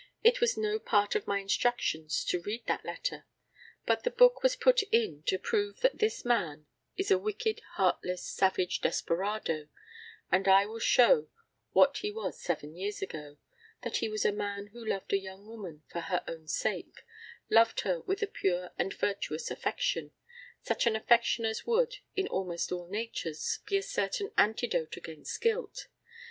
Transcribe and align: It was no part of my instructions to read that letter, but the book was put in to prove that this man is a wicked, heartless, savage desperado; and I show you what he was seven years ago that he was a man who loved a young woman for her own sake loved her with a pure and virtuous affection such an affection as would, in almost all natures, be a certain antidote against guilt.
It 0.23 0.41
was 0.41 0.57
no 0.57 0.79
part 0.79 1.13
of 1.13 1.27
my 1.27 1.37
instructions 1.37 2.25
to 2.25 2.41
read 2.41 2.65
that 2.65 2.83
letter, 2.83 3.27
but 3.85 4.01
the 4.03 4.09
book 4.09 4.41
was 4.41 4.55
put 4.55 4.81
in 4.91 5.21
to 5.27 5.37
prove 5.37 5.81
that 5.81 5.99
this 5.99 6.25
man 6.25 6.65
is 6.97 7.11
a 7.11 7.19
wicked, 7.19 7.61
heartless, 7.75 8.25
savage 8.25 8.81
desperado; 8.81 9.67
and 10.31 10.47
I 10.47 10.65
show 10.79 11.15
you 11.19 11.29
what 11.73 11.97
he 11.97 12.09
was 12.11 12.41
seven 12.41 12.75
years 12.75 13.03
ago 13.03 13.37
that 13.83 13.97
he 13.97 14.09
was 14.09 14.25
a 14.25 14.31
man 14.31 14.71
who 14.73 14.83
loved 14.83 15.13
a 15.13 15.19
young 15.19 15.45
woman 15.45 15.83
for 15.91 15.99
her 15.99 16.23
own 16.27 16.47
sake 16.47 17.03
loved 17.51 17.81
her 17.81 17.99
with 18.01 18.23
a 18.23 18.25
pure 18.27 18.71
and 18.79 18.91
virtuous 18.91 19.51
affection 19.51 20.13
such 20.63 20.87
an 20.87 20.95
affection 20.95 21.45
as 21.45 21.67
would, 21.67 21.97
in 22.15 22.25
almost 22.27 22.71
all 22.71 22.87
natures, 22.89 23.59
be 23.67 23.77
a 23.77 23.83
certain 23.83 24.31
antidote 24.35 24.97
against 24.97 25.39
guilt. 25.41 25.85